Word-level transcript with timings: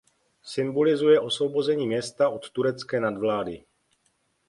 Symbolizuje 0.43 1.19
osvobození 1.19 1.87
města 1.87 2.29
od 2.29 2.49
turecké 2.51 2.99
nadvlády. 2.99 3.65